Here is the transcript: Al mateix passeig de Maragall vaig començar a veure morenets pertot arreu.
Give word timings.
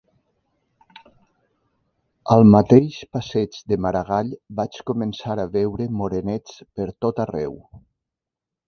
Al 2.35 2.49
mateix 2.55 2.97
passeig 3.19 3.61
de 3.73 3.79
Maragall 3.87 4.33
vaig 4.63 4.81
començar 4.91 5.37
a 5.45 5.49
veure 5.59 5.91
morenets 6.01 6.61
pertot 6.81 7.25
arreu. 7.29 7.57